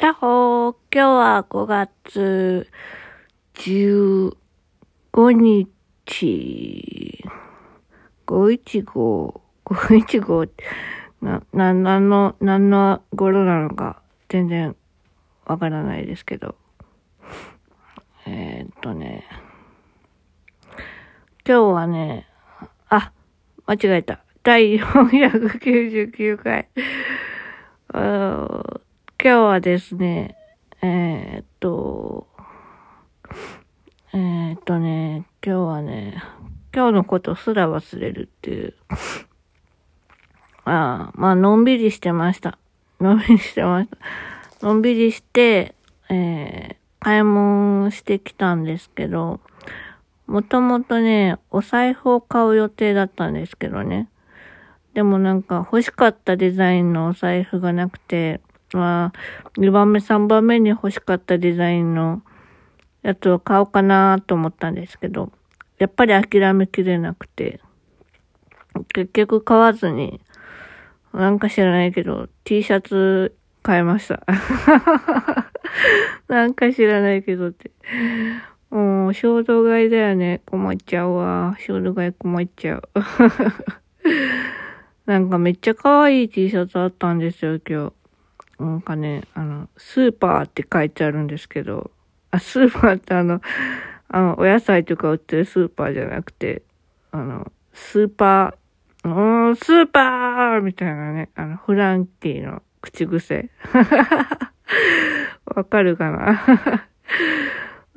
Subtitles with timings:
[0.00, 2.66] やっほー、今日は5月
[3.52, 4.32] 15
[6.06, 7.22] 日、
[8.26, 10.50] 515、515、
[11.20, 14.00] な、な、なんの、なんの頃なのか
[14.30, 14.74] 全然
[15.44, 16.54] わからないですけど。
[18.26, 19.26] えー、っとね、
[21.46, 22.26] 今日はね、
[22.88, 23.12] あ、
[23.66, 24.24] 間違えた。
[24.44, 26.70] 第499回。
[29.22, 30.34] 今日はですね、
[30.80, 32.26] えー、っと、
[34.14, 36.22] えー、っとね、今日はね、
[36.74, 38.74] 今日のことすら忘れるっていう。
[40.64, 42.56] あまあ、のんびりしてました。
[42.98, 44.66] のんびりしてました。
[44.66, 45.74] のんびりして、
[46.08, 49.40] えー、買い物してきたんですけど、
[50.26, 54.08] もともとね、お財布を買う予定だったんですけどね。
[54.94, 58.40] でもなんか欲しかったデザインのお財布がなくて、
[58.72, 62.22] まあ、2番目、3番目に欲しかったデザインの
[63.02, 65.32] やつを買おうかなと思ったんですけど、
[65.78, 67.60] やっぱり諦めきれなくて、
[68.92, 70.20] 結局買わずに、
[71.12, 74.24] なんか知らないけど、T シャツ買いました。
[76.28, 77.70] なんか知らないけどって。
[78.70, 80.42] もう、衝動買いだよね。
[80.46, 81.56] 困っちゃうわ。
[81.58, 82.88] 衝動買い困っちゃう。
[85.06, 87.99] なんかめっちゃ可愛い T シャツあったんですよ、今日。
[88.60, 91.90] なんかね、あの、スーパーって書いてあるんですけど、
[92.30, 93.40] あ、スーパーってあの、
[94.08, 96.62] あの、お野菜とか売ってるスーパーじゃなくて、
[97.10, 103.50] あの、スーパー、うん、スーパーみたいなね、あの、フランキーの口癖。
[105.46, 106.86] わかるかな？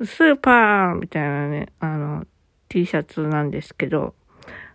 [0.02, 2.26] スーパーみたいなね、あの、
[2.68, 4.14] T シャツなんですけど、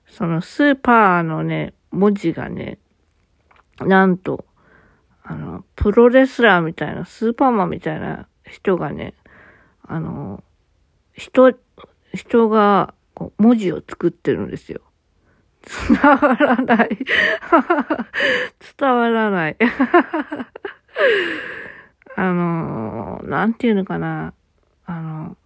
[0.08, 2.78] そのスーパーのね、文字がね、
[3.82, 4.46] なんと、
[5.30, 9.14] あの、プロレスラーみたいな、スーパーマンみたいな人がね、
[9.84, 10.44] あの、
[11.14, 11.54] 人、
[12.16, 14.82] 人がこう文字を作ってるんですよ。
[15.88, 16.90] 伝わらない。
[18.76, 19.58] 伝わらない。
[22.16, 24.34] あの、なんていうのかな。
[24.88, 25.38] あの、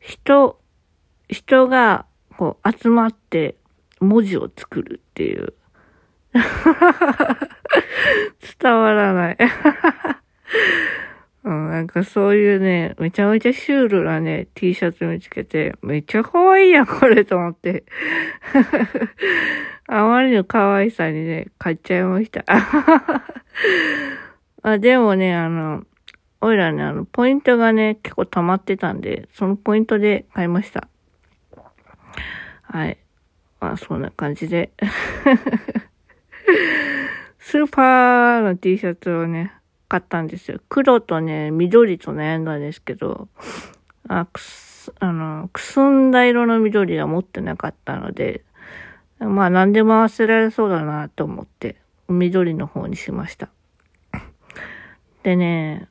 [0.00, 0.60] 人、
[1.30, 2.04] 人が
[2.36, 3.56] こう集まって
[4.00, 5.54] 文字を作るっていう。
[8.60, 9.38] 伝わらない。
[11.44, 17.84] うん、なんかそういうね、めちゃめちゃシュールなね、T シャツ見つけて、めっちゃ可愛いやん、これと思って。
[19.88, 22.44] あまりの可愛さにね、買っちゃいました。
[24.62, 25.84] あでもね、あの、
[26.40, 30.88] おいらね、あの、ポイントがね、結構溜まってたんで、そのポイントで買いました。
[32.62, 32.98] はい。
[33.60, 34.70] まあ、そんな感じで。
[37.48, 39.54] スーパーの T シャツをね、
[39.88, 40.60] 買ったんですよ。
[40.68, 43.28] 黒とね、緑と悩んだんですけど、
[44.06, 48.44] あ、くす、あの、くすんだ色の緑は持ってなかったので、
[49.18, 51.76] まあ何でも合わせられそうだなと思って、
[52.08, 53.48] 緑の方にしました。
[55.22, 55.88] でね、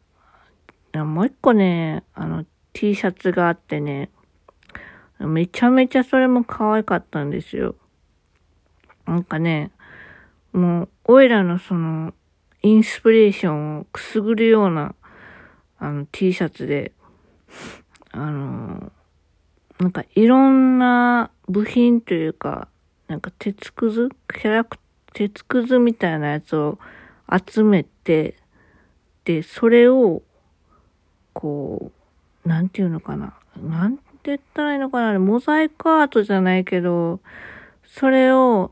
[0.94, 4.12] もう一個ね、あの、T シャツがあってね、
[5.18, 7.74] めちゃめちゃそれも可愛かったんですよ。
[9.08, 9.72] なんかね、
[10.54, 12.14] もう、おいらのその、
[12.64, 14.96] インスピレーションをくすぐるような、
[15.80, 16.92] あの、T シャツで、
[18.12, 18.92] あの、
[19.80, 22.68] なんかいろんな部品というか、
[23.08, 24.78] なんか鉄くずキャラク、
[25.14, 26.80] 鉄くずみたいなやつを
[27.46, 28.36] 集めて、
[29.24, 30.24] で、それを、
[31.34, 31.92] こ
[32.46, 33.36] う、なんていうのかな。
[33.62, 35.20] なんて言ったらいいのかな。
[35.20, 37.20] モザイクアートじゃないけど、
[37.86, 38.72] それを、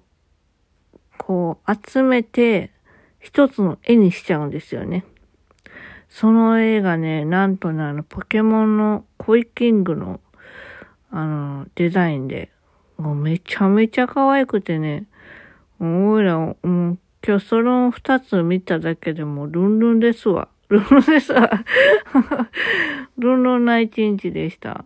[1.26, 2.70] こう、集めて、
[3.20, 5.06] 一つの絵にしちゃうんですよね。
[6.08, 10.20] その絵がね、なんとね、あの、ポケモンのコイキングの、
[11.10, 12.52] あの、デザインで、
[12.98, 15.08] もうめちゃめちゃ可愛くてね、
[15.80, 20.48] もう、おいら、もう、今日その二つ見ただけでもルンルンですわ。
[20.70, 21.50] ルンルンですわ。
[23.18, 24.86] ルンルンな一日でした。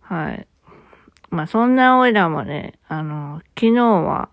[0.00, 0.46] はい。
[1.28, 4.30] まあ、そんなおいらもね、あの、昨日は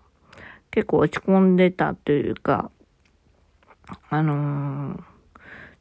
[0.74, 2.72] 結構落ち込んでたというか、
[4.10, 5.02] あのー、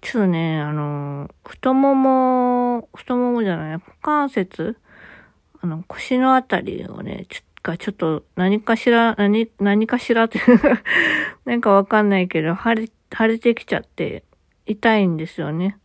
[0.01, 4.77] ちょっとね、あのー、太もも、太ももじゃない、股関節
[5.61, 10.39] あの、腰のあたりをね、ちょがちょっと何かしら、何、何かしらって
[11.45, 14.23] なんかわかんないけど、腫れ、腫れてきちゃって
[14.67, 15.77] 痛いんですよね。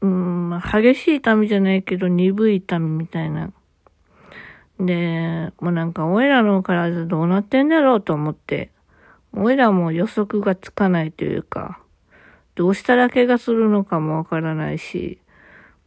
[0.00, 3.52] うん、激しい痛みじゃないけど、鈍い痛みみたいな。
[4.78, 8.70] で、もうなんか、おいらの体どうなってんだろうと思って、
[9.32, 11.80] おいらも予測がつかないというか、
[12.54, 15.18] どうしたら怪我するのかもわからないし、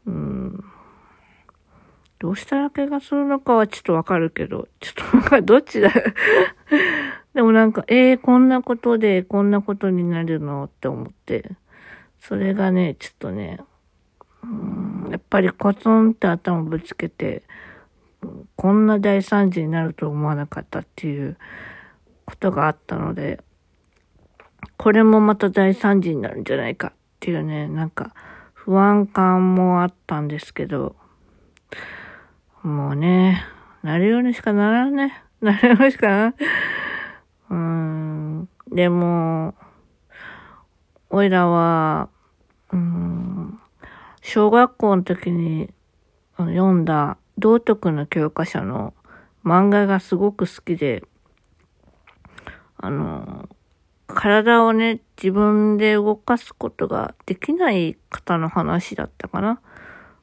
[0.06, 0.63] うん、
[2.19, 5.92] どうしたら怪我するのかはちょっとわかるけど、ちょっとなんかどっちだ？
[7.33, 11.51] でもなんか、えー、こんなことでこんなことになるのって思って、
[12.19, 13.62] それがね、ちょっとね、
[14.44, 14.47] う
[15.07, 17.44] ん、やっぱりコツンって頭ぶつけて、
[18.56, 21.38] こんな大惨事になると思わなかったっていう
[22.25, 23.42] ことがあったので、
[24.77, 28.13] これもまた大惨事になるんじゃないかっていうね、なんか
[28.54, 30.95] 不安感もあったんですけど、
[32.63, 33.45] もうね、
[33.83, 35.24] なるようにしかならんね。
[35.42, 36.36] なるようにしかならん。
[37.50, 39.56] うん、でも、
[41.10, 42.10] おいらは、
[42.71, 43.60] うん、
[44.21, 45.71] 小学校の時に
[46.38, 48.94] 読んだ道徳の教科書の
[49.44, 51.03] 漫画がすごく好きで、
[52.77, 53.50] あの、
[54.07, 59.62] 体をね、自分で動かすことができない方の話だったかな。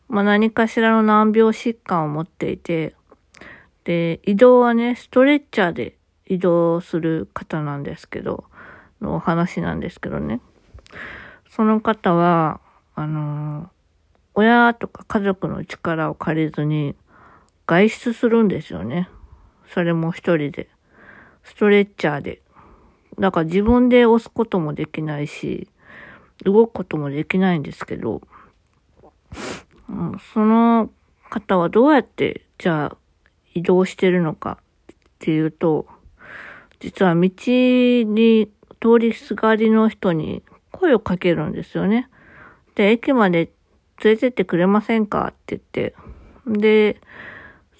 [0.08, 2.94] まあ、何かしらの難病疾患を持っていて、
[3.84, 5.96] で、移動はね、ストレッチャーで
[6.26, 8.44] 移動する方なんですけど、
[9.00, 10.40] のお話なんですけどね。
[11.50, 12.60] その方は、
[12.94, 13.70] あの、
[14.34, 16.94] 親とか家族の力を借りずに
[17.66, 19.08] 外出するんですよね。
[19.68, 20.68] それも一人で。
[21.42, 22.42] ストレッチャーで。
[23.18, 25.68] だから自分で押すこともできないし、
[26.44, 28.20] 動くこともできないんですけど、
[30.34, 30.90] その
[31.30, 32.96] 方はどうやってじゃあ
[33.54, 34.58] 移動してるのか
[34.92, 35.86] っていうと、
[36.80, 40.42] 実は道に通りすがりの人に
[40.72, 42.08] 声をかけるんですよね。
[42.74, 43.50] で、駅まで
[44.04, 45.94] 連れてってくれませんかって言って、
[46.46, 47.00] で、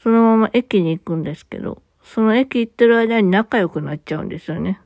[0.03, 4.81] そのまま駅に行くんですけど、その駅行ってる間に仲良くなっちゃうんですよね。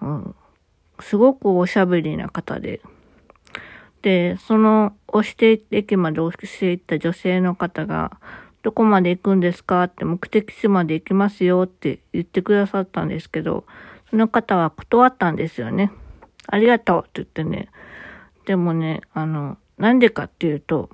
[0.00, 0.34] うん。
[1.00, 2.80] すごくおしゃべりな方で。
[4.02, 8.18] で、その押して駅まで押していった女性の方が、
[8.62, 9.84] どこまで行くんですか？
[9.84, 13.64] って目的地まで行きますよって言ってくださったんですけど、
[14.10, 15.92] その方は断ったんですよね。
[16.46, 17.68] ありがとうって言ってね。
[18.46, 20.90] でもね、あの、なんでかっていうと、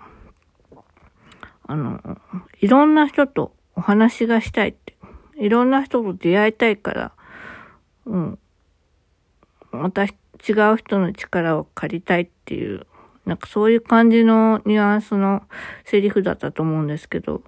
[1.67, 2.01] あの、
[2.61, 4.97] いろんな人とお話がしたいって、
[5.37, 7.13] いろんな人と出会いたいから、
[8.07, 8.39] うん、
[9.73, 10.09] また違
[10.73, 12.87] う人の力を借りたいっていう、
[13.27, 15.43] なんかそういう感じのニュアンスの
[15.85, 17.43] セリフだったと思うんですけど、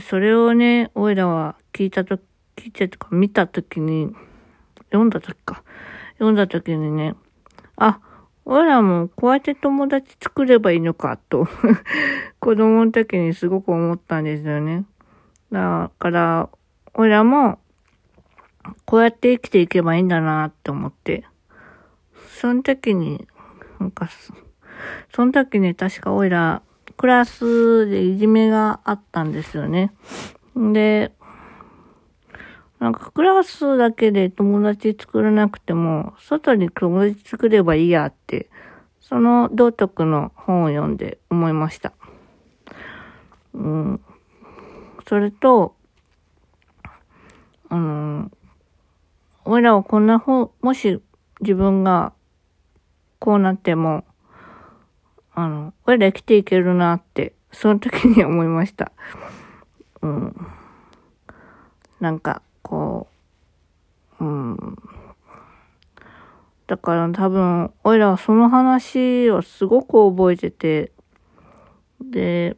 [0.00, 2.22] それをね、おいらは聞いたとき
[2.56, 4.14] 聞いてとか見たときに、
[4.90, 5.62] 読んだときか。
[6.14, 7.14] 読んだときにね、
[7.76, 7.98] あ、
[8.44, 11.46] おいらもこうやって友達作ればいいのかと
[12.40, 14.84] 子供の時にすごく思ったんですよね。
[15.52, 16.48] だから、
[16.94, 17.58] おらも
[18.84, 21.24] こうやって生きていけばいいんだなって思って。
[22.28, 23.26] その時に、
[23.78, 24.08] なんか、
[25.14, 26.62] その時に確かおいら、
[26.96, 29.92] クラスでいじめがあったんですよね。
[30.56, 31.12] で、
[32.82, 38.50] なんかクラスだけで友達作らなくても、外に友達作ればいいやって、
[39.00, 41.92] その道徳の本を読んで思いました。
[43.54, 44.00] うん。
[45.06, 45.76] それと、
[47.68, 48.32] あの、
[49.44, 51.00] 俺らはこんな本、もし
[51.40, 52.12] 自分が
[53.20, 54.04] こうなっても、
[55.34, 58.90] あの、俺ら生きていけるなって、その時に思いました。
[60.00, 60.46] うん。
[62.00, 62.42] なんか、
[66.66, 70.92] だから多分、俺らはその話をすごく覚えてて、
[72.00, 72.56] で、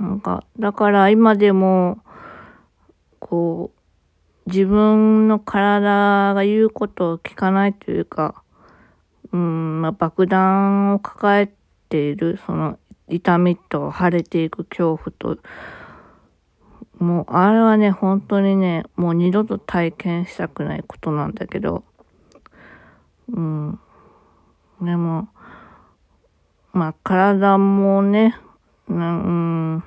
[0.00, 1.98] なんか、だから今でも、
[3.18, 3.70] こ
[4.46, 8.42] う、自分の体が言うことを聞かないというか、
[9.32, 11.52] うん、まあ、爆弾を抱え
[11.88, 12.78] ている、その
[13.08, 15.38] 痛みと腫れていく恐怖と、
[17.00, 21.82] もう、あれはね、本当にね、もう二度と体験したくないことなんだけど、
[23.32, 23.80] うん。
[24.82, 25.28] でも、
[26.74, 28.36] まあ、体もね、
[28.88, 29.82] うん、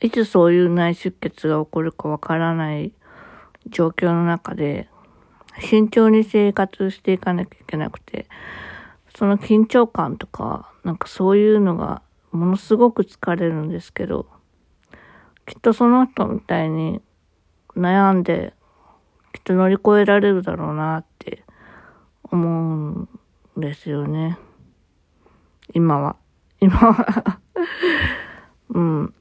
[0.00, 2.92] いつそういう内出血が起こるかわからない
[3.68, 4.88] 状況の中で、
[5.60, 8.26] 慎重に生活していかなきゃいけなくて、
[9.14, 12.00] その緊張感とか、なんかそういうのが
[12.30, 14.26] ものすごく疲れるんですけど、
[15.46, 17.00] きっとその人みたいに
[17.76, 18.54] 悩んで、
[19.32, 21.44] きっと乗り越えられるだろうなって
[22.24, 23.08] 思うん
[23.56, 24.38] ですよね。
[25.74, 26.16] 今は。
[26.60, 27.40] 今は
[28.70, 29.14] うん。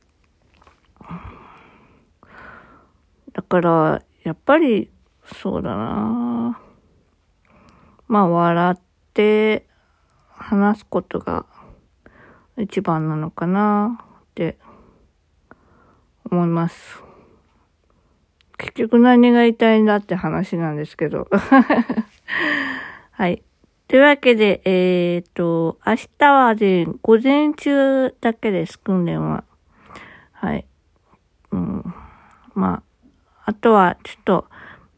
[3.34, 4.92] だから、やっぱり、
[5.24, 6.60] そうだな
[8.08, 8.82] まあ、笑っ
[9.14, 9.66] て
[10.36, 11.46] 話すことが
[12.58, 14.58] 一番なのかなって
[16.32, 17.04] 思います。
[18.58, 21.28] 結局何が言いたいんだって話なんですけど。
[23.12, 23.44] はい。
[23.88, 29.44] というわけで、えっ、と、明日はで、午前中だけです、訓練は。
[30.32, 30.66] はい。
[31.52, 31.94] うん。
[32.54, 32.84] ま
[33.36, 34.46] あ、あとは、ちょっと、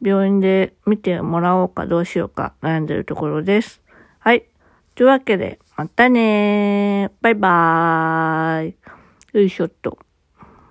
[0.04, 3.82] 病院で見てもらおうかどうしようか悩んでるところです。
[4.20, 4.46] はい。
[4.96, 7.24] というわけで、またねー。
[7.24, 8.75] バイバーイ。
[9.32, 9.98] よいしょっと。